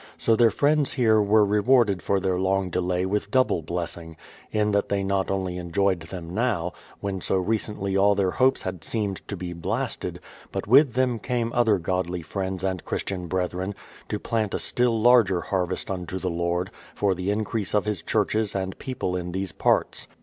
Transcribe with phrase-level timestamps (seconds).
[0.17, 4.17] So their friends here were rewarded for their long delay with double blessing,
[4.51, 8.83] in that they not only enjoyed them now, when so recently all their hopes had
[8.83, 10.19] seemed to be blasted;
[10.51, 13.75] but with them came other godly friends and Christian brethren,
[14.09, 18.55] to plant a still larger harvest unto the Lord, for the increase of his churches
[18.55, 20.07] and people in these parts.